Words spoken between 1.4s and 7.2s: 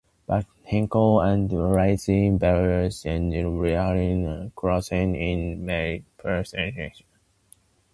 Rawlinson's versions corresponded remarkably closely in many respects.